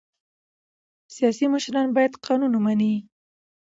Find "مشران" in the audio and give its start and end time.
1.53-1.87